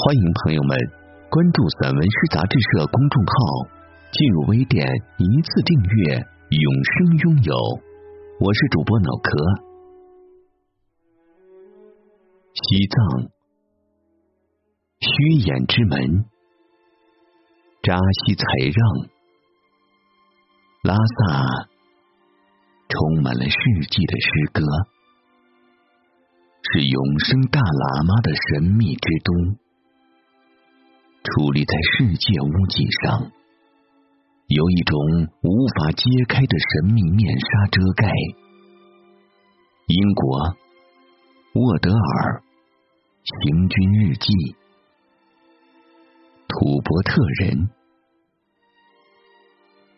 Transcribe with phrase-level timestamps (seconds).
[0.00, 0.78] 欢迎朋友们
[1.28, 3.66] 关注散文诗杂志社公众号，
[4.12, 4.86] 进入微店
[5.18, 7.54] 一次订阅，永生拥有。
[8.38, 9.30] 我是主播脑壳。
[12.54, 13.26] 西藏，
[15.00, 15.10] 虚
[15.42, 16.24] 掩之门，
[17.82, 19.08] 扎西才让，
[20.84, 21.66] 拉萨，
[22.88, 23.58] 充满了世
[23.90, 24.62] 纪的诗歌，
[26.70, 29.58] 是永生大喇嘛的神秘之都。
[31.22, 33.32] 矗立在世界屋脊上，
[34.46, 34.96] 有一种
[35.42, 38.08] 无法揭开的神秘面纱遮盖。
[39.88, 40.56] 英国
[41.54, 42.42] 沃德尔
[43.24, 44.32] 行军日记，
[46.46, 47.68] 土伯特人，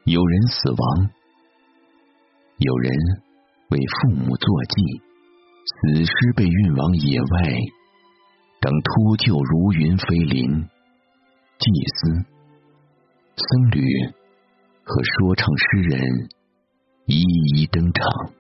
[0.05, 1.11] 有人死亡，
[2.59, 2.93] 有人
[3.71, 5.03] 为父母作祭，
[5.67, 7.27] 死尸被运往野外，
[8.61, 10.69] 等秃鹫如云飞临。
[11.61, 12.25] 祭司、
[13.37, 13.85] 僧侣
[14.83, 16.01] 和说唱诗人
[17.05, 17.21] 一
[17.55, 18.33] 一登场，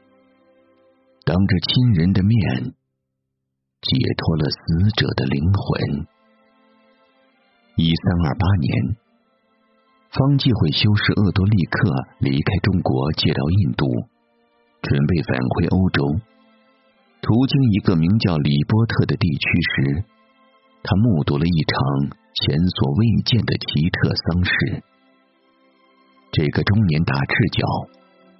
[1.26, 2.41] 当着亲人的面
[3.82, 6.06] 解脱了死者的灵魂。
[7.76, 8.96] 一三二八年，
[10.08, 13.84] 方济会修士厄多利克离开中国，借到印度，
[14.80, 16.06] 准备返回欧洲。
[17.20, 20.04] 途经一个名叫里波特的地区时，
[20.82, 22.19] 他目睹了一场。
[22.31, 24.83] 前所未见的奇特丧事。
[26.33, 27.67] 这个中年大赤脚、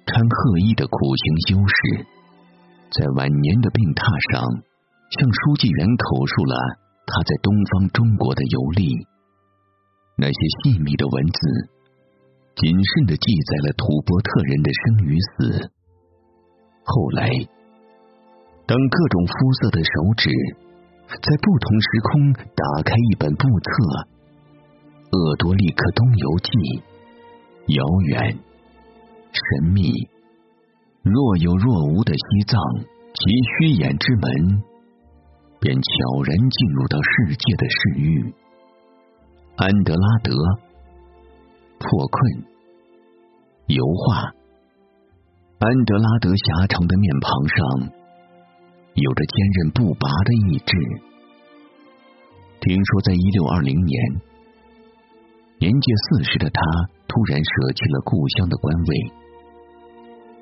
[0.07, 2.05] 穿褐衣的苦行修士，
[2.89, 3.99] 在晚年的病榻
[4.31, 4.41] 上，
[5.19, 6.55] 向书记员口述了
[7.05, 9.07] 他在东方中国的游历。
[10.15, 11.39] 那些细密的文字，
[12.55, 15.71] 谨慎的记载了吐蕃特人的生与死。
[16.87, 17.27] 后来，
[18.65, 20.31] 当各种肤色的手指。
[21.19, 23.69] 在不同时空打开一本簿册，
[25.11, 26.49] 《鄂多利克东游记》，
[27.67, 28.39] 遥远、
[29.31, 29.91] 神秘、
[31.03, 32.57] 若有若无的西藏，
[33.11, 34.63] 及虚掩之门，
[35.59, 38.33] 便悄然进入到世界的视域。
[39.57, 40.31] 安德拉德
[41.77, 42.45] 破困
[43.67, 44.31] 油画，
[45.59, 48.00] 安德拉德狭长的面庞上。
[48.93, 50.75] 有着坚韧不拔的意志。
[52.59, 54.21] 听说，在一六二零年，
[55.59, 56.61] 年届四十的他
[57.07, 59.11] 突然舍弃了故乡的官位，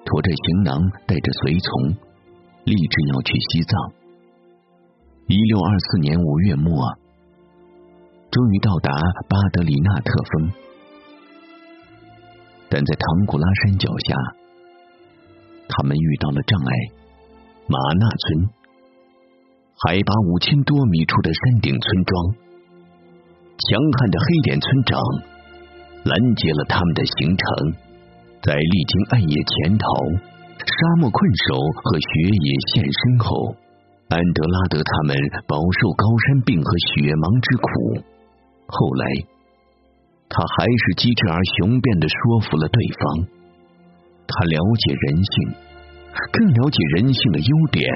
[0.03, 1.95] 驮着行囊，带着随从，
[2.65, 3.93] 立志要去西藏。
[5.27, 6.97] 一六二四年五月末，
[8.31, 8.91] 终于到达
[9.29, 10.51] 巴德里纳特峰，
[12.67, 14.16] 但在唐古拉山脚下，
[15.69, 16.98] 他们遇到了障碍。
[17.69, 18.50] 马纳村，
[19.85, 24.97] 海拔五千多米处的山顶村庄，强悍的黑脸村长
[26.02, 27.46] 拦截了他们的行程，
[28.41, 29.85] 在历经暗夜潜逃、
[30.66, 32.09] 沙漠困守和雪
[32.41, 33.53] 野现身后，
[34.09, 35.13] 安德拉德他们
[35.46, 37.69] 饱受高山病和雪盲之苦。
[38.66, 39.06] 后来，
[40.25, 43.29] 他还是机智而雄辩的说服了对方，
[44.25, 45.69] 他了解人性。
[46.31, 47.90] 更了解人性的优点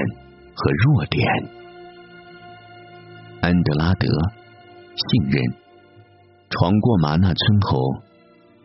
[0.56, 1.28] 和弱点。
[3.42, 4.08] 安德拉德
[4.96, 5.42] 信任
[6.50, 7.80] 闯过马纳村后，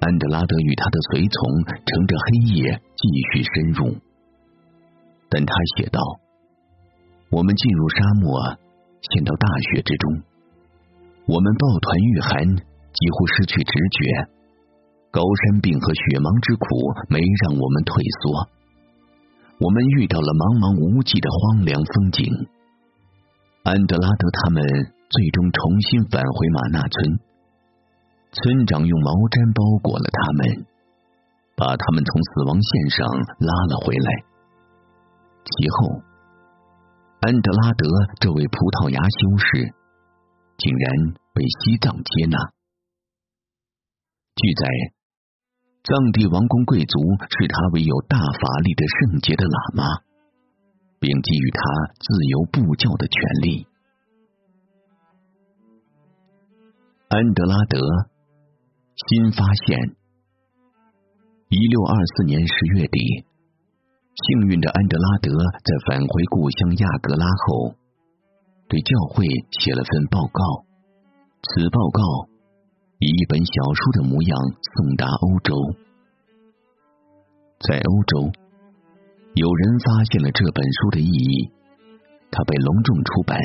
[0.01, 3.97] 安德拉德与他的随从乘着黑夜继续深入。
[5.31, 6.01] 但他写道
[7.31, 8.57] ：“我们进入沙漠，
[9.01, 10.23] 陷到大雪之中，
[11.27, 14.29] 我们抱团御寒，几乎失去直觉。
[15.11, 16.65] 高山病和雪盲之苦
[17.09, 18.49] 没让我们退缩。”
[19.58, 22.31] 我们遇到了茫茫无际的荒凉风景。
[23.66, 24.62] 安德拉德他们
[25.10, 26.94] 最终重新返回马纳村，
[28.31, 30.62] 村长用毛毡包裹了他们，
[31.58, 33.02] 把他们从死亡线上
[33.43, 34.08] 拉了回来。
[35.43, 36.06] 其后，
[37.26, 37.82] 安德拉德
[38.22, 39.75] 这位葡萄牙修士
[40.55, 42.38] 竟然被西藏接纳。
[44.38, 44.98] 据载。
[45.88, 47.00] 藏地王公贵族
[47.32, 50.05] 视他为有大法力的圣洁的喇嘛，
[51.00, 51.61] 并给予他
[51.96, 53.67] 自由布教的权利。
[57.08, 57.81] 安德拉德
[59.08, 59.96] 新发现。
[61.49, 63.25] 一六二四年十月底，
[64.12, 67.73] 幸运的安德拉德在返回故乡亚格拉后，
[68.69, 69.25] 对教会
[69.56, 70.69] 写了份报告。
[71.41, 72.29] 此报告
[72.99, 74.35] 以一本小书的模样
[74.75, 75.55] 送达欧洲。
[77.62, 78.33] 在欧洲，
[79.35, 81.50] 有人发现了这本书的意义，
[82.33, 83.39] 它被隆重出版，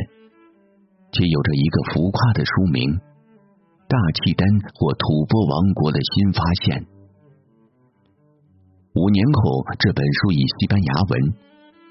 [1.14, 2.98] 且有着一个浮夸的书名
[3.86, 4.42] ：“大契丹
[4.74, 6.88] 或吐蕃王国的新发现。”
[8.98, 11.34] 五年后，这本书以西班牙文、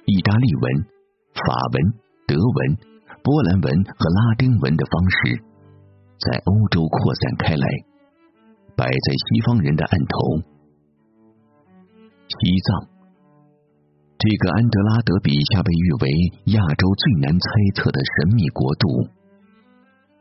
[0.06, 0.87] 意大利文、
[1.35, 1.94] 法文、
[2.26, 2.76] 德文、
[3.23, 5.43] 波兰文和拉丁文的方式，
[6.22, 7.66] 在欧洲扩散开来，
[8.76, 10.38] 摆在西方人的案头。
[12.28, 12.86] 西藏，
[14.19, 16.06] 这个安德拉德笔下被誉为
[16.54, 19.10] 亚洲最难猜测的神秘国度，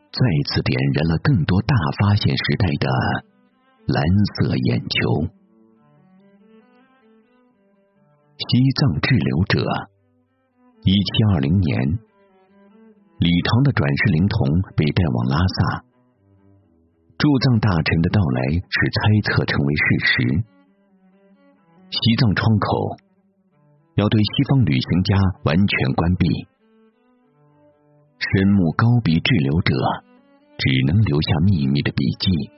[0.10, 0.20] 再
[0.50, 2.90] 次点燃了更多大发现时代的
[3.86, 4.04] 蓝
[4.34, 5.30] 色眼球。
[8.42, 8.48] 西
[8.82, 9.64] 藏滞留者，
[10.84, 12.00] 一七二零年，
[13.20, 15.86] 李唐的转世灵童被带往拉萨，
[17.22, 20.44] 驻藏大臣的到来使猜测成为事实。
[21.92, 22.98] 西藏窗口
[23.94, 25.14] 要对西方旅行家
[25.44, 26.26] 完全关闭，
[28.18, 29.76] 深目高鼻滞留者
[30.58, 32.50] 只能留下秘密的笔记。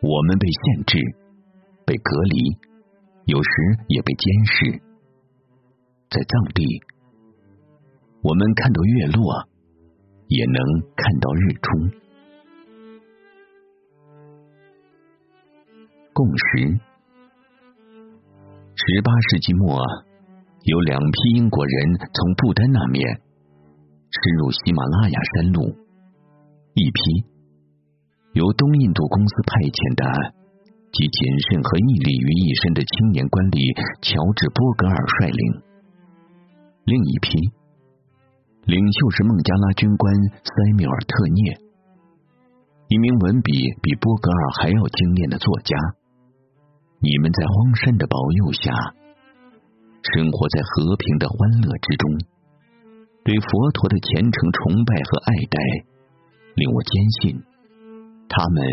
[0.00, 0.96] 我们被限制，
[1.84, 2.56] 被隔离，
[3.26, 3.50] 有时
[3.88, 4.80] 也被监视。
[6.08, 6.64] 在藏地，
[8.22, 9.44] 我们看到月落，
[10.28, 10.56] 也能
[10.96, 12.05] 看到日出。
[16.16, 16.80] 共识。
[18.72, 19.84] 十八世纪末，
[20.64, 25.76] 有两批英国人从不丹那面深入喜马拉雅山路，
[26.72, 27.00] 一批
[28.32, 30.32] 由东印度公司派遣的，
[30.88, 31.20] 集谨
[31.52, 33.60] 慎和毅力于一身的青年官吏
[34.00, 35.40] 乔治·波格尔率领。
[36.88, 37.52] 另一批
[38.64, 40.48] 领袖是孟加拉军官塞
[40.80, 41.60] 缪尔·特涅，
[42.88, 43.52] 一名文笔
[43.84, 45.76] 比波格尔还要精炼的作家。
[46.98, 48.72] 你们在荒山的保佑下，
[50.14, 52.10] 生活在和平的欢乐之中，
[53.24, 55.58] 对佛陀的虔诚崇拜和爱戴，
[56.54, 57.42] 令我坚信
[58.28, 58.64] 他们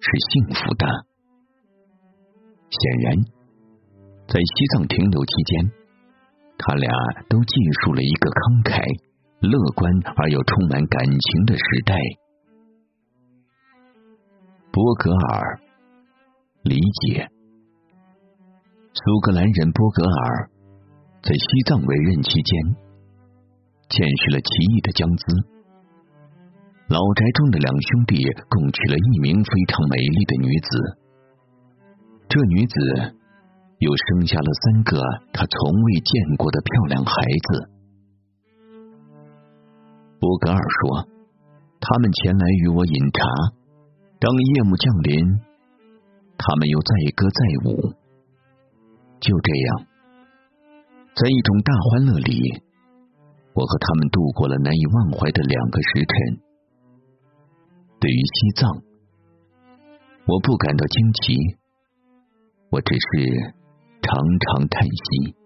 [0.00, 0.86] 是幸福的。
[2.70, 3.16] 显然，
[4.28, 5.72] 在西藏停留期间。
[6.62, 6.92] 他俩
[7.30, 8.84] 都记述了一个慷慨、
[9.40, 11.96] 乐观而又充满感情的时代。
[14.70, 15.58] 波格尔
[16.62, 17.30] 理解，
[18.92, 20.50] 苏格兰人波格尔
[21.22, 22.76] 在西藏为任期间，
[23.88, 25.46] 见识了奇异的江孜。
[26.88, 28.18] 老宅中的两兄弟
[28.50, 30.70] 共娶了一名非常美丽的女子，
[32.28, 33.16] 这女子。
[33.80, 35.00] 又生下了三个
[35.32, 37.12] 他从未见过的漂亮孩
[37.48, 37.70] 子。
[40.20, 41.08] 波格尔说
[41.80, 43.24] ：“他们前来与我饮茶，
[44.20, 45.40] 当夜幕降临，
[46.36, 47.94] 他们又载歌载舞。
[49.20, 49.86] 就这样，
[51.14, 52.62] 在一种大欢乐里，
[53.54, 56.40] 我和他们度过了难以忘怀的两个时辰。
[58.00, 58.82] 对于西藏，
[60.26, 61.36] 我不感到惊奇，
[62.70, 63.54] 我只是……”
[64.02, 65.36] 常常叹息。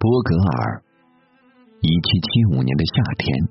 [0.00, 0.82] 波格尔，
[1.82, 3.48] 一七七五年的夏天，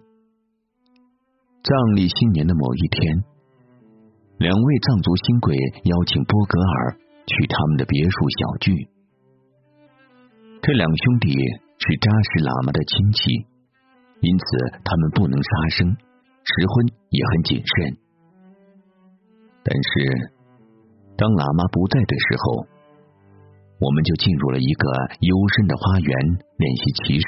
[1.64, 3.24] 藏历新年的某一天，
[4.40, 8.90] 两位藏族新贵邀请波格尔去他们的别墅小聚。
[10.62, 11.32] 这两兄弟
[11.80, 13.48] 是扎什喇嘛的亲戚，
[14.24, 14.46] 因此
[14.84, 15.92] 他们不能杀生，
[16.44, 17.98] 食荤也很谨慎。
[19.64, 19.92] 但是，
[21.16, 22.68] 当喇嘛不在的时候，
[23.80, 24.84] 我们就进入了一个
[25.20, 26.12] 幽深的花园
[26.56, 27.28] 练习骑射。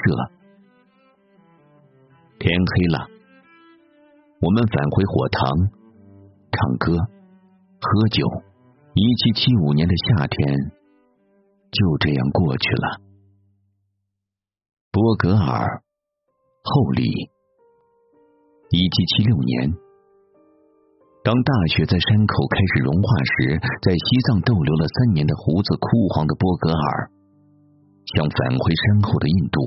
[2.38, 3.08] 天黑了，
[4.40, 5.44] 我们返回火塘，
[6.52, 6.96] 唱歌、
[7.80, 8.24] 喝酒。
[8.98, 10.56] 一七七五年的夏天
[11.68, 13.04] 就这样过去了。
[14.90, 15.82] 波格尔
[16.64, 17.04] 后里，
[18.70, 19.76] 一七七六年。
[21.22, 27.10] 当大雪在山口开始融化时，在西藏逗留了三年的胡子枯黄的波格尔，
[28.16, 29.60] 想返回山后的印度。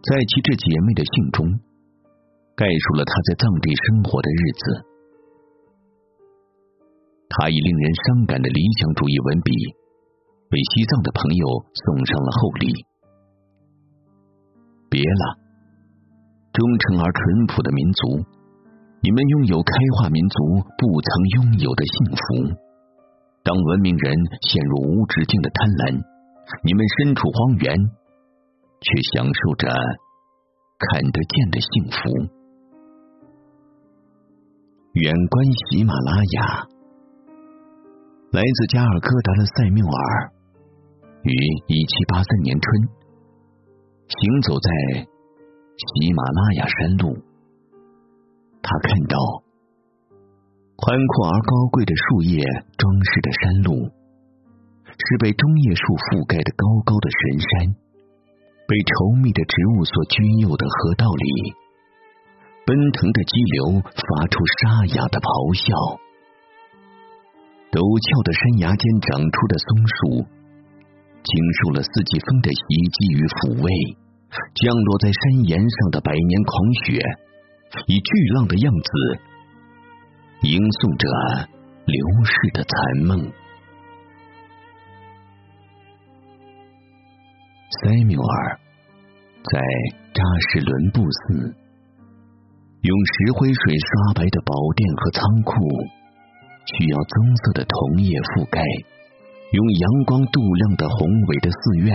[0.00, 1.60] 在其这姐妹的信中，
[2.56, 4.95] 概述了他在藏地生活的日子。
[7.28, 9.52] 他以令人伤感的理想主义文笔，
[10.50, 12.72] 为西藏的朋友送上了厚礼。
[14.88, 15.24] 别了，
[16.52, 18.24] 忠诚而淳朴的民族。
[19.02, 20.36] 你们拥有开化民族
[20.78, 22.58] 不曾拥有的幸福。
[23.44, 26.02] 当文明人陷入无止境的贪婪，
[26.64, 27.76] 你们身处荒原，
[28.80, 29.68] 却享受着
[30.78, 31.98] 看得见的幸福。
[34.94, 36.66] 远观喜马拉雅，
[38.32, 40.32] 来自加尔各答的塞缪尔，
[41.22, 41.30] 于
[41.68, 42.88] 一七八三年春，
[44.08, 45.06] 行走在
[45.78, 47.16] 喜马拉雅山路，
[48.62, 49.16] 他看到。
[50.76, 52.44] 宽阔而高贵的树叶
[52.76, 53.88] 装饰的山路，
[54.84, 57.72] 是被中叶树覆盖的高高的神山，
[58.68, 61.24] 被稠密的植物所居佑的河道里，
[62.66, 66.05] 奔腾的激流发出沙哑的咆哮。
[67.72, 70.24] 陡峭的山崖间长出的松树，
[71.22, 73.68] 经受了四季风的袭击与抚慰，
[74.54, 76.52] 降落在山岩上的百年狂
[76.86, 77.02] 雪，
[77.86, 78.90] 以巨浪的样子。
[80.42, 81.04] 吟诵着
[81.86, 82.72] 流逝的残
[83.08, 83.32] 梦。
[87.80, 88.60] 塞缪尔
[89.42, 89.58] 在
[90.14, 91.56] 扎什伦布寺，
[92.82, 95.56] 用石灰水刷白的宝殿和仓库，
[96.74, 97.14] 需要棕
[97.46, 98.58] 色的铜叶覆盖；
[99.52, 101.94] 用阳光镀亮的宏伟的寺院，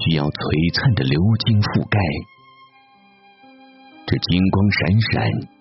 [0.00, 0.40] 需要璀
[0.72, 1.98] 璨的鎏金覆盖。
[4.06, 4.80] 这金光闪
[5.12, 5.60] 闪。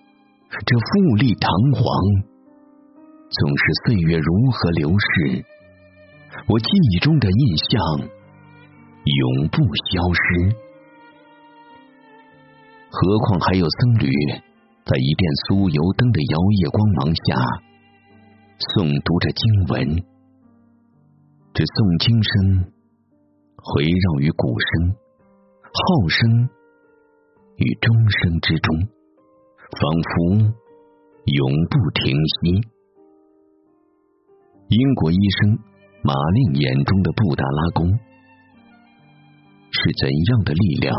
[0.51, 1.47] 这富丽堂
[1.79, 1.87] 皇，
[3.31, 5.45] 总是岁月如何流逝，
[6.45, 7.71] 我记忆中的印象
[8.03, 10.51] 永不消失。
[12.91, 14.11] 何况还有僧侣
[14.85, 17.23] 在一殿酥油灯的摇曳光芒下
[18.75, 20.03] 诵读着经文，
[21.53, 22.71] 这诵经声
[23.55, 24.95] 回绕于鼓声、
[25.63, 26.49] 号声
[27.57, 28.89] 与钟声之中。
[29.71, 30.51] 仿佛
[31.23, 32.59] 永不停息。
[34.67, 35.55] 英国医生
[36.03, 40.91] 马令眼中的布达拉宫，是怎样的力量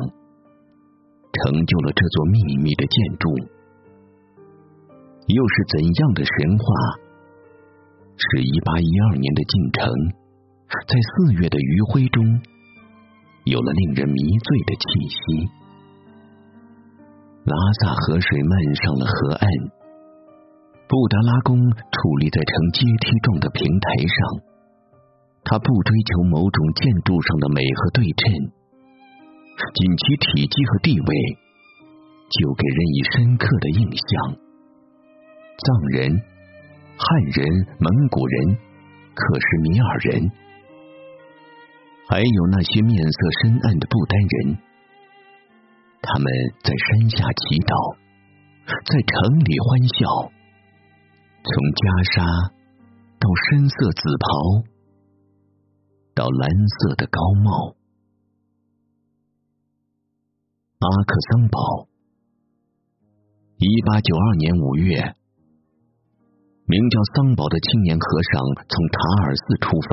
[1.37, 3.29] 成就了这座秘密的建筑？
[5.27, 6.65] 又是怎样的神话，
[8.19, 9.89] 是一八一二年的进城，
[10.89, 12.25] 在四月的余晖中，
[13.45, 15.49] 有了令人迷醉的气息？
[17.45, 19.49] 拉萨河水漫上了河岸，
[20.89, 24.17] 布达拉宫矗立在呈阶梯状的平台上。
[25.45, 28.31] 它不追求某种建筑上的美和对称，
[29.75, 31.11] 仅其体积和地位，
[32.31, 34.42] 就给人以深刻的印象。
[35.59, 36.23] 藏人、
[36.97, 37.47] 汉人、
[37.79, 38.57] 蒙古人、
[39.15, 40.31] 克什米尔人，
[42.09, 44.59] 还有那些面色深暗的不丹人。
[46.03, 46.27] 他们
[46.65, 47.97] 在山下祈祷，
[48.67, 50.33] 在城里欢笑。
[51.45, 51.83] 从袈
[52.15, 52.51] 裟
[53.19, 54.27] 到深色紫袍，
[56.15, 57.75] 到蓝色的高帽。
[60.79, 61.87] 阿克桑堡，
[63.59, 65.15] 一八九二年五月，
[66.73, 68.97] 名叫桑堡的青年和尚从塔
[69.29, 69.77] 尔寺出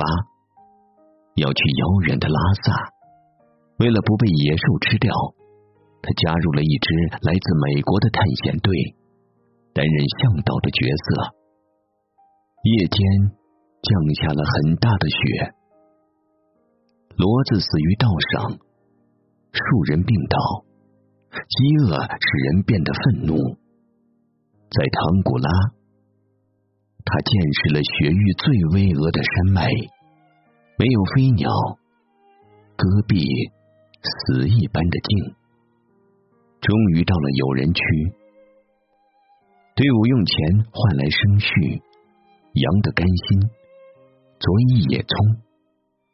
[1.36, 2.72] 要去遥远的拉萨。
[3.84, 5.12] 为了不被野兽吃掉。
[6.00, 6.88] 他加入了一支
[7.20, 8.72] 来自美国的探险队，
[9.74, 11.36] 担任向导的角色。
[12.64, 12.98] 夜间
[13.84, 15.52] 降下了很大的雪，
[17.20, 18.56] 骡子死于道上，
[19.52, 19.60] 数
[19.92, 20.64] 人病倒，
[21.28, 23.36] 饥饿使人变得愤怒。
[24.72, 25.50] 在唐古拉，
[27.04, 29.66] 他见识了雪域最巍峨的山脉，
[30.76, 31.48] 没有飞鸟，
[32.76, 33.24] 戈壁
[34.02, 35.34] 死一般的静。
[36.60, 37.80] 终于到了有人区，
[39.74, 40.36] 队伍用钱
[40.70, 41.48] 换来生畜，
[42.52, 43.40] 羊的肝心，
[44.38, 45.16] 佐以野葱，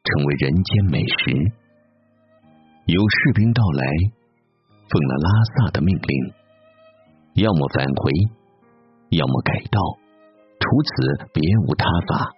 [0.06, 1.34] 成为人间美食。
[2.86, 3.84] 有士兵到来，
[4.88, 6.32] 奉了拉萨的命令，
[7.42, 8.12] 要么返回，
[9.10, 9.80] 要么改道，
[10.66, 12.34] 除此别无他法。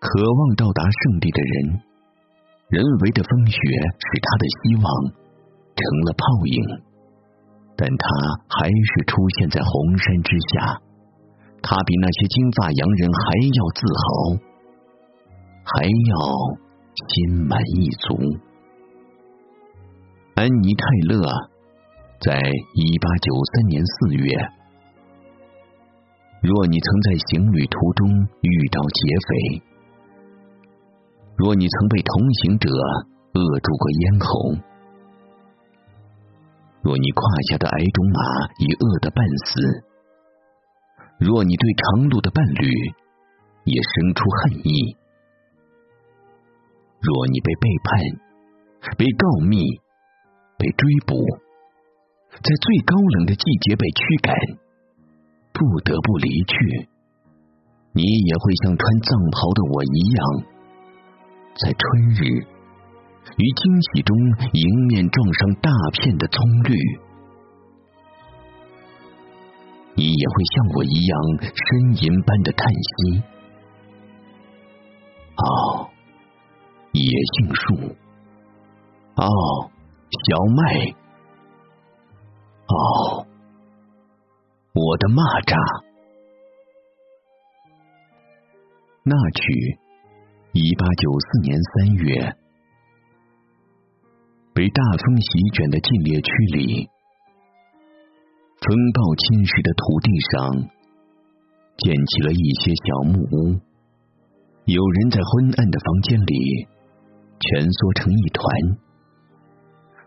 [0.00, 1.78] 渴望到达圣地的人，
[2.68, 4.84] 人为的风雪使他的希望
[5.78, 6.58] 成了泡影。
[7.76, 8.06] 但他
[8.58, 10.82] 还是出现在红山之下，
[11.62, 13.22] 他比那些金发洋人还
[13.54, 14.08] 要自豪，
[15.62, 16.18] 还要
[17.06, 18.18] 心满意足。
[20.34, 21.22] 安妮泰勒
[22.20, 22.34] 在
[22.74, 24.26] 一八九三年四月，
[26.40, 28.08] 若你曾在行旅途中
[28.42, 29.62] 遇到劫匪，
[31.36, 32.70] 若你曾被同行者
[33.32, 34.28] 扼住过咽喉。
[36.80, 38.20] 若你胯下的矮种马
[38.60, 39.82] 已饿得半死，
[41.18, 42.70] 若你对长路的伴侣
[43.64, 44.96] 也生出恨意，
[47.00, 47.98] 若你被背叛、
[48.96, 49.58] 被告密、
[50.56, 51.18] 被追捕，
[52.30, 54.34] 在最高冷的季节被驱赶，
[55.58, 56.88] 不得不离去，
[57.92, 60.22] 你也会像穿藏袍的我一样，
[61.60, 62.46] 在春日。
[63.36, 64.16] 于惊喜中
[64.54, 66.74] 迎面撞上大片的葱绿，
[69.94, 71.20] 你也会像我一样
[71.52, 73.22] 呻吟般的叹息。
[75.36, 75.90] 哦，
[76.92, 77.94] 野杏树，
[79.16, 79.70] 哦，
[80.10, 80.94] 小麦，
[82.66, 83.27] 哦，
[84.78, 85.58] 我的蚂蚱。
[89.02, 89.42] 那曲，
[90.52, 92.30] 一八九四年三月。
[94.54, 96.86] 被大风席卷的禁猎区里，
[98.62, 100.62] 风暴侵蚀的土地上，
[101.78, 103.58] 建起了一些小木屋。
[104.66, 106.66] 有人在昏暗的房间里
[107.38, 108.46] 蜷缩成一团，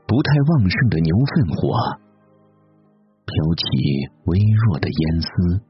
[0.08, 1.75] 不太旺盛的牛粪火
[3.25, 3.63] 飘起
[4.25, 5.62] 微弱的烟丝。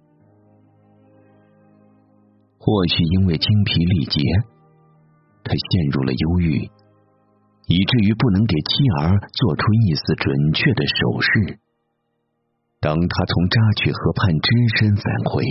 [2.57, 4.21] 或许因为精疲力竭，
[5.43, 6.69] 他陷入了忧郁。
[7.67, 11.59] 以至于不能给妻儿做出一丝准确的手势。
[12.81, 15.45] 当他从扎曲河畔只身返回，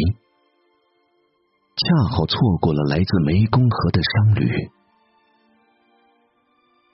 [1.77, 4.69] 恰好错过了来自湄公河的商旅。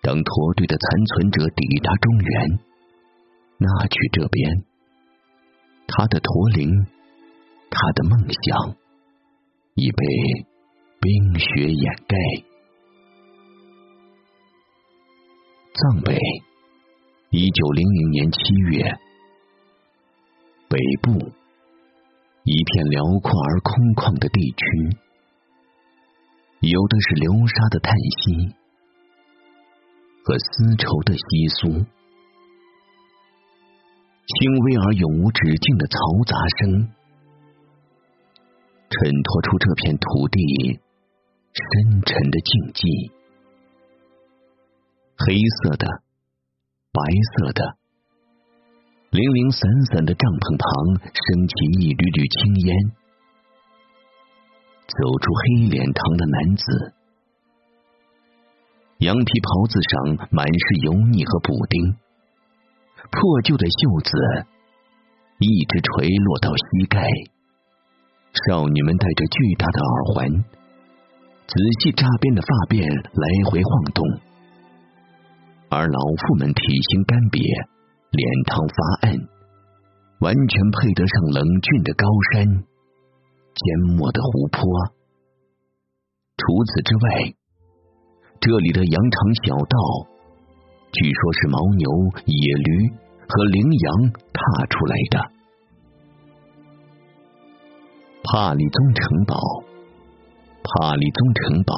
[0.03, 2.61] 当驼队的残存者抵达中原，
[3.59, 4.63] 那曲这边，
[5.89, 6.87] 他的驼铃，
[7.71, 8.77] 他的梦想，
[9.75, 10.05] 已被
[11.01, 12.17] 冰雪掩盖。
[15.75, 16.19] 藏北，
[17.31, 18.39] 一九零零年七
[18.71, 18.99] 月，
[20.69, 21.13] 北部
[22.45, 24.97] 一片辽阔而空旷的地区，
[26.61, 28.55] 有的是流沙的叹息
[30.25, 31.87] 和丝绸的窸窣，
[34.27, 35.95] 轻微而永无止境的嘈
[36.27, 36.91] 杂声，
[38.91, 40.83] 衬托出这片土地
[41.55, 42.83] 深沉的静寂。
[45.15, 45.87] 黑色的，
[46.91, 47.01] 白
[47.39, 47.79] 色的，
[49.15, 49.63] 零零散
[49.95, 52.69] 散的帐篷旁升起一缕缕青烟，
[54.91, 56.67] 走出黑脸膛的男子，
[59.07, 61.95] 羊皮袍子上满是油腻和补丁，
[63.11, 64.11] 破旧的袖子
[65.39, 67.01] 一直垂落到膝盖，
[68.47, 70.45] 少女们戴着巨大的耳环，
[71.47, 74.05] 仔细扎编的发辫来回晃动。
[75.69, 77.43] 而老妇们体型干瘪，
[78.13, 79.19] 脸庞发暗，
[80.21, 83.65] 完全配得上冷峻的高山、缄
[83.97, 84.63] 默的湖泊。
[86.37, 87.35] 除此之外，
[88.41, 89.77] 这里的羊肠小道，
[90.97, 91.85] 据说是牦牛、
[92.25, 92.89] 野驴
[93.29, 93.87] 和羚羊
[94.33, 95.15] 踏出来的。
[98.25, 99.37] 帕里宗城堡，
[100.65, 101.75] 帕里宗城堡，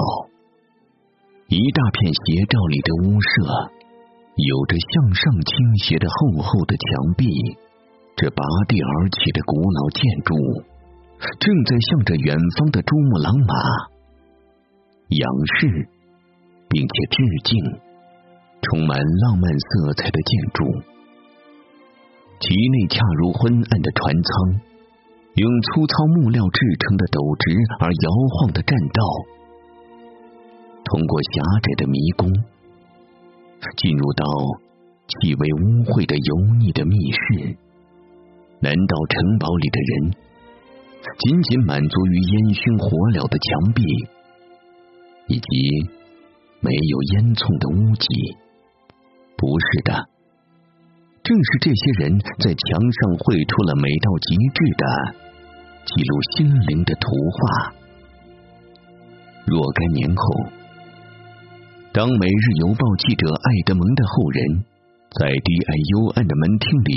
[1.48, 3.72] 一大片斜照里的屋舍。
[4.38, 7.26] 有着向上倾斜的厚厚的墙壁，
[8.14, 10.36] 这拔地而起的古老建筑，
[11.40, 13.54] 正在向着远方的珠穆朗玛
[15.08, 15.28] 仰
[15.58, 15.88] 视，
[16.68, 17.87] 并且致敬。
[18.62, 20.64] 充满浪漫色彩的建筑，
[22.40, 24.60] 其内恰如昏暗的船舱，
[25.34, 27.44] 用粗糙木料制成的陡直
[27.80, 29.00] 而摇晃的栈道，
[30.84, 32.28] 通过狭窄的迷宫。
[33.76, 34.24] 进入到
[35.08, 37.56] 气味污秽的油腻的密室，
[38.60, 39.90] 难道城堡里的人
[41.18, 42.86] 仅仅满足于烟熏火
[43.18, 43.82] 燎的墙壁，
[45.26, 45.46] 以及
[46.60, 48.06] 没有烟囱的屋脊？
[49.38, 49.94] 不是的，
[51.22, 54.84] 正是这些人在墙上绘出了美到极致的
[55.86, 57.72] 记录心灵的图画。
[59.46, 60.22] 若干年后。
[61.90, 64.38] 当《每日邮报》记者艾德蒙的后人
[65.18, 66.94] 在低矮幽暗的门厅里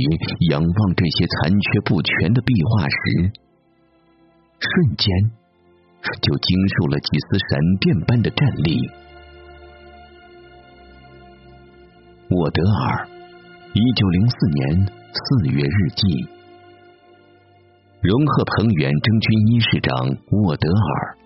[0.52, 3.32] 仰望这些残缺不全的壁画时，
[4.60, 5.08] 瞬间
[6.22, 7.50] 就经受了几丝闪
[7.80, 8.92] 电般的战栗。
[12.32, 13.10] 沃德尔，
[13.74, 16.30] 一九零四年四月日记。
[18.02, 21.18] 荣鹤鹏远征军一师长沃德尔。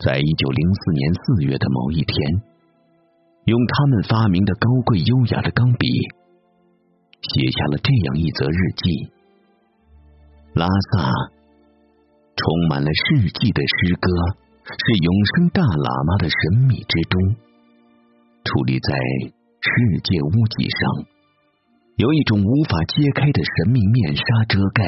[0.00, 2.42] 在一九零四年四月的某一天，
[3.44, 5.86] 用他们发明的高贵优雅的钢笔，
[7.22, 9.12] 写下了这样一则日记：
[10.52, 11.12] 拉萨
[12.34, 14.10] 充满了世纪的诗歌，
[14.66, 17.16] 是永生大喇嘛的神秘之都。
[18.42, 20.80] 矗立在世界屋脊上，
[21.96, 24.82] 有一种无法揭开的神秘面纱遮盖，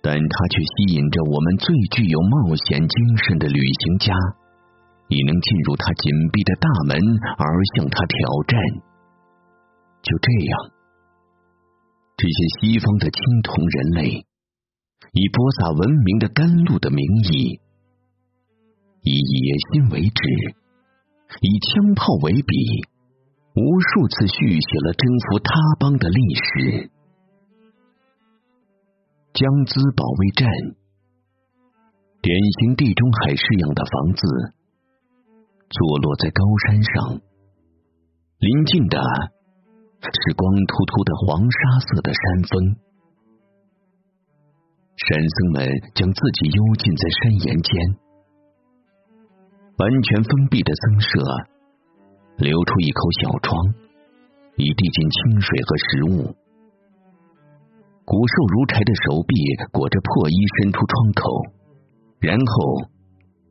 [0.00, 4.14] 但它却吸引着我们最具有冒险精神的旅行家。
[5.08, 6.96] 你能进入它紧闭的大门，
[7.36, 7.44] 而
[7.76, 8.16] 向它挑
[8.48, 8.58] 战。
[10.00, 10.56] 就这样，
[12.16, 14.24] 这些西方的青铜人类，
[15.12, 17.60] 以播撒文明的甘露的名义，
[19.02, 20.54] 以野心为止，
[21.42, 22.56] 以枪炮为笔，
[23.54, 26.90] 无数次续写了征服他邦的历史。
[29.32, 30.46] 江孜保卫战，
[32.22, 34.22] 典型地中海式样的房子。
[35.70, 37.22] 坐落在高山上，
[38.38, 38.98] 临近的
[40.02, 42.74] 是光秃秃的黄沙色的山峰。
[44.98, 47.70] 山僧们将自己幽禁在山岩间，
[49.78, 51.08] 完全封闭的僧舍
[52.40, 53.74] 流出一口小窗，
[54.56, 56.34] 以递进清水和食物。
[58.04, 59.36] 骨瘦如柴的手臂
[59.70, 61.22] 裹着破衣伸出窗口，
[62.18, 62.88] 然后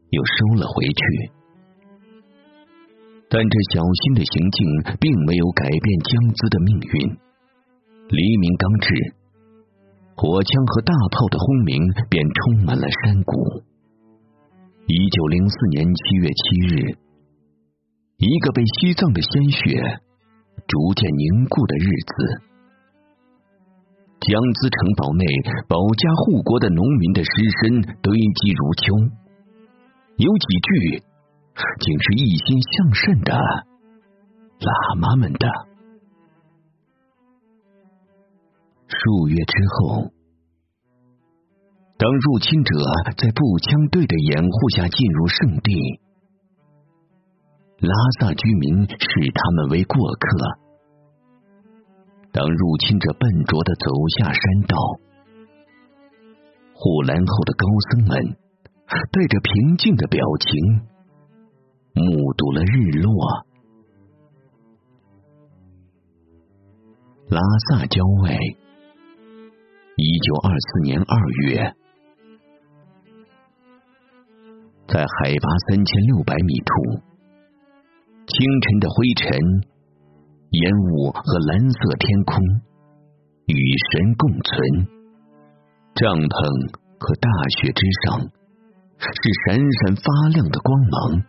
[0.10, 1.32] 又收了回去。
[3.30, 7.14] 但这小心的行径并没有改变江孜的命运。
[8.10, 8.90] 黎明刚至，
[10.18, 11.78] 火枪和大炮的轰鸣
[12.10, 13.62] 便充满了山谷。
[14.88, 16.42] 一九零四年七月七
[16.74, 16.98] 日，
[18.20, 20.00] 一个被西藏的鲜血
[20.68, 22.14] 逐渐凝固的日子。
[24.20, 25.24] 江孜城堡内
[25.68, 27.32] 保家护国的农民的尸
[27.64, 28.94] 身堆积如丘，
[30.18, 31.04] 有几具。
[31.82, 33.34] 竟是一心向善的
[34.64, 35.46] 喇嘛们的。
[38.88, 40.08] 数月之后，
[41.98, 42.72] 当入侵者
[43.18, 46.00] 在步枪队的掩护下进入圣地，
[47.82, 50.28] 拉萨居民视他们为过客。
[52.32, 54.78] 当入侵者笨拙的走下山道，
[56.74, 58.38] 护栏后的高僧们
[59.12, 60.90] 带着平静的表情。
[61.92, 63.46] 目睹了日落。
[67.30, 68.38] 拉萨郊外，
[69.98, 71.76] 一九二四年二月，
[74.88, 77.02] 在海拔三千六百米处，
[78.30, 79.26] 清晨的灰尘、
[80.52, 82.38] 烟雾和蓝色天空
[83.48, 83.58] 与
[83.90, 84.88] 神共存。
[85.96, 86.38] 帐篷
[87.02, 88.22] 和大雪之上，
[89.02, 89.10] 是
[89.42, 91.26] 闪闪发亮的光芒。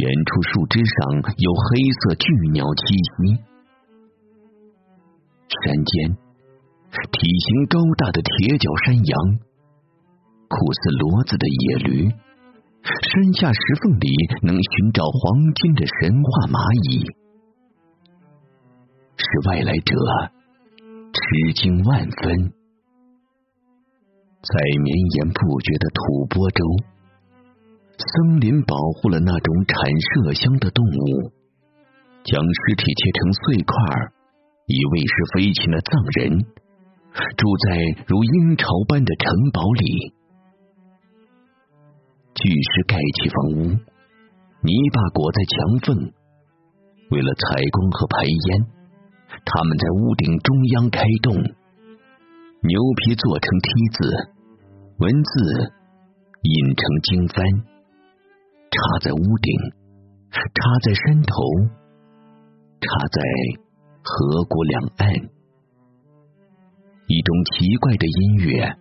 [0.00, 0.96] 远处树枝上
[1.36, 3.36] 有黑色巨鸟栖息，
[5.60, 6.16] 山间
[7.12, 9.12] 体型高大的铁脚山羊，
[10.48, 12.08] 酷似骡子的野驴，
[12.82, 14.08] 山下石缝里
[14.42, 16.56] 能寻找黄金的神话蚂
[16.88, 17.04] 蚁，
[19.16, 19.92] 使外来者
[21.12, 22.52] 吃惊万分。
[24.40, 24.88] 在绵
[25.20, 26.64] 延不绝的吐蕃州。
[28.00, 31.28] 森林保护了那种产麝香的动物，
[32.24, 33.76] 将尸体切成碎块，
[34.64, 36.40] 以喂食飞禽的藏人，
[37.36, 37.76] 住在
[38.08, 40.16] 如鹰巢般的城堡里。
[42.60, 43.72] 巨石盖起房屋，
[44.60, 46.12] 泥巴裹在墙缝，
[47.10, 48.66] 为了采光和排烟，
[49.46, 54.12] 他们在屋顶中央开洞，牛皮做成梯子，
[54.98, 55.72] 文字
[56.42, 57.64] 印成经幡。
[58.68, 59.56] 插在屋顶，
[60.30, 60.44] 插
[60.84, 61.32] 在山头，
[62.78, 63.22] 插在
[64.04, 65.08] 河谷两岸。
[67.08, 68.76] 一种奇怪的音乐，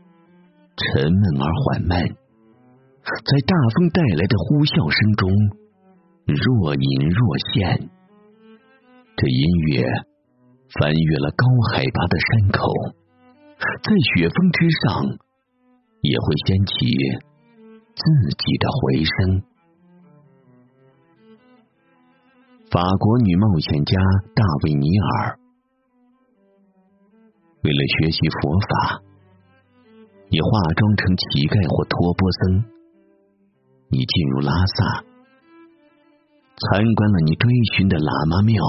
[0.75, 2.17] 沉闷而缓慢，
[3.25, 5.29] 在大风带来的呼啸声中
[6.25, 7.19] 若隐若
[7.53, 7.89] 现。
[9.17, 9.83] 这音乐
[10.79, 12.61] 翻越了高海拔的山口，
[13.83, 15.17] 在雪峰之上
[16.01, 16.73] 也会掀起
[17.97, 18.03] 自
[18.37, 19.43] 己的回声。
[22.71, 23.97] 法国女冒险家
[24.35, 25.39] 大卫尼尔
[27.63, 29.01] 为了学习佛法，
[30.29, 32.63] 你化妆成乞丐或托钵僧，
[33.91, 38.61] 你进入拉萨，参观了你追寻的喇嘛庙。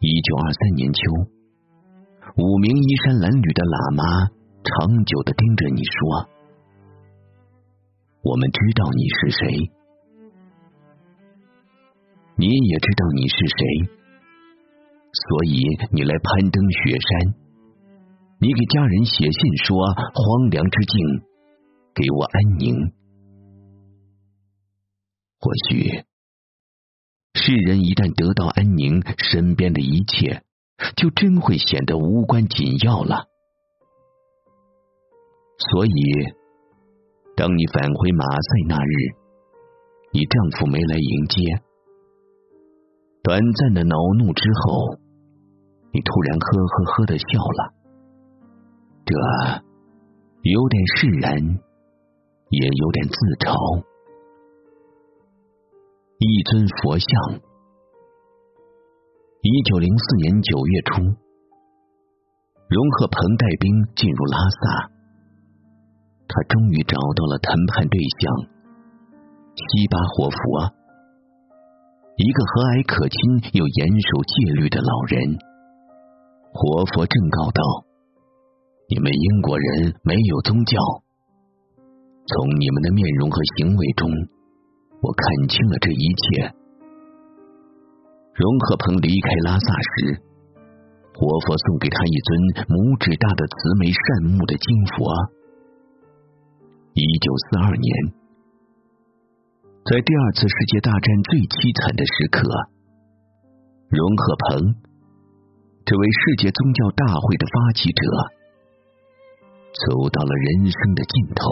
[0.00, 1.00] 一九二三年秋，
[2.40, 4.32] 五名衣衫褴褛的喇嘛
[4.64, 6.24] 长久的盯着你说
[8.24, 9.44] ：“我们知道你是谁。”
[12.40, 13.60] 你也知道你是谁，
[15.12, 17.44] 所以你来攀登雪山。
[18.40, 20.96] 你给家人写信说：荒凉之境，
[21.96, 22.92] 给我安宁。
[25.40, 26.04] 或许，
[27.32, 30.42] 世人一旦得到安宁，身边的一切
[30.94, 33.28] 就真会显得无关紧要了。
[35.56, 35.90] 所以，
[37.34, 39.16] 当你返回马赛那日，
[40.12, 41.62] 你丈夫没来迎接。
[43.22, 45.00] 短暂的恼怒之后，
[45.92, 47.72] 你突然呵呵呵的笑了，
[49.06, 49.16] 这
[50.42, 51.58] 有点释然，
[52.48, 53.52] 也有点自嘲。
[56.18, 57.08] 一尊佛像。
[59.42, 61.02] 一九零四年九月初，
[62.66, 64.90] 荣鹤鹏带兵进入拉萨。
[66.26, 68.50] 他终于找到了谈判对象——
[69.54, 70.74] 西巴活佛，
[72.18, 73.18] 一个和蔼可亲
[73.54, 75.38] 又严守戒律的老人。
[76.50, 77.62] 活佛正告道
[78.90, 80.74] ：“你们英国人没有宗教，
[82.26, 84.10] 从你们的面容和行为中，
[85.00, 86.50] 我看清了这一切。”
[88.34, 90.20] 荣鹤鹏离开拉萨时，
[91.14, 92.28] 活佛送给他一尊
[92.68, 95.08] 拇指大的慈眉善目的金佛。
[96.92, 97.88] 一九四二年，
[99.88, 102.44] 在第二次世界大战最凄惨的时刻，
[103.88, 104.76] 荣鹤鹏，
[105.88, 108.02] 这位世界宗教大会的发起者，
[109.72, 111.48] 走到了人生的尽头。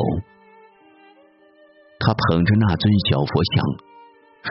[1.98, 3.64] 他捧着那尊小佛像，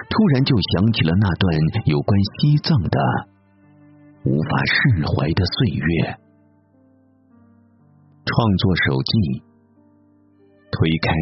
[0.10, 3.00] 突然就想起了那段有关西藏的
[4.26, 6.18] 无法释怀的岁月。
[8.26, 9.44] 创作手记。
[10.74, 11.14] 推开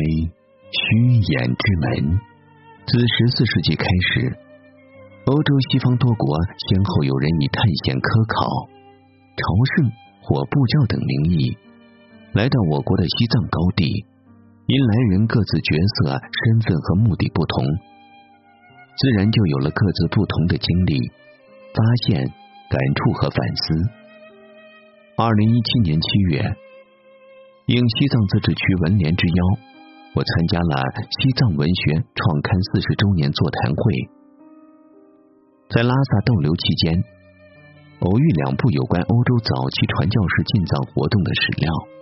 [0.72, 2.20] 虚掩之门。
[2.88, 4.32] 自十四世纪开始，
[5.26, 6.38] 欧洲西方多国
[6.70, 8.48] 先后有人以探险、科考、
[9.36, 9.44] 朝
[9.76, 11.58] 圣或布教等名义
[12.32, 14.06] 来到我国的西藏高地。
[14.72, 17.60] 因来人各自角色、身份和目的不同，
[18.96, 20.96] 自然就有了各自不同的经历、
[21.76, 22.24] 发现、
[22.72, 23.64] 感触和反思。
[25.18, 26.56] 二零一七年七月。
[27.68, 29.42] 应西藏自治区文联之邀，
[30.16, 30.84] 我参加了
[31.20, 33.84] 西藏文学创刊四十周年座谈会。
[35.70, 37.04] 在拉萨逗留期间，
[38.00, 42.01] 偶遇两部有关欧洲早期传教士进藏活动的史料。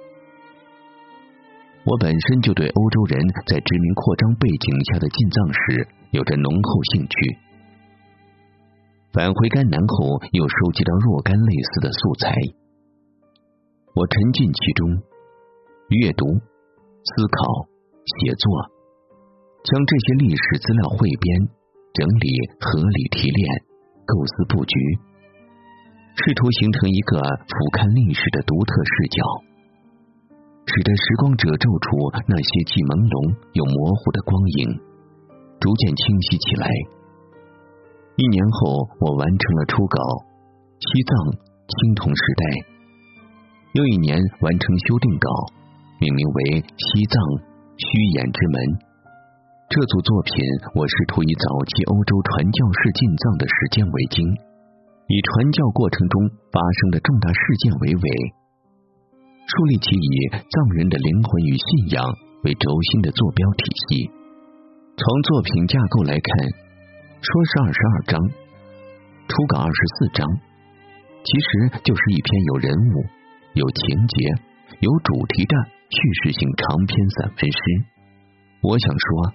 [1.89, 3.17] 我本身就对欧洲人
[3.49, 7.37] 在殖民扩张背景下的进藏史有着浓厚兴趣。
[9.11, 12.29] 返回甘南后，又收集到若干类似的素材，
[13.95, 15.01] 我沉浸其中。
[15.89, 17.65] 阅读、思考、
[18.05, 18.69] 写作，
[19.65, 21.49] 将这些历史资料汇编、
[21.97, 22.29] 整理、
[22.61, 23.65] 合理提炼、
[24.05, 24.77] 构思布局，
[26.21, 29.17] 试图形成一个俯瞰历史的独特视角，
[30.69, 31.87] 使得时光褶皱出
[32.29, 34.69] 那些既朦胧又模糊的光影，
[35.57, 36.69] 逐渐清晰起来。
[38.21, 39.97] 一年后，我完成了初稿
[40.77, 41.09] 《西藏
[41.65, 42.43] 青铜时代》，
[43.81, 45.27] 又一年完成修订稿。
[45.99, 47.17] 命名为《西藏
[47.75, 48.55] 虚掩之门》。
[49.67, 50.31] 这组作品，
[50.77, 54.23] 我试图以早期欧洲传教士进藏的时间为经，
[55.11, 58.05] 以传教过程中发生的重大事件为尾，
[59.49, 62.05] 树立起以藏人的灵魂与信仰
[62.45, 64.05] 为轴心的坐标体系。
[64.93, 66.29] 从作品架构来看，
[67.17, 68.13] 说是二十二章，
[69.25, 70.21] 初稿二十四章，
[71.25, 72.93] 其实就是一篇有人物、
[73.57, 74.15] 有情节、
[74.81, 75.55] 有主题的。
[75.89, 77.59] 叙事性长篇散文诗，
[78.61, 79.33] 我想说，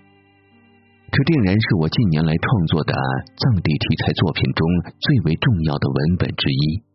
[1.10, 4.62] 这定然是我近年来创作的藏地题材作品中
[5.02, 6.93] 最为重要的文本之一。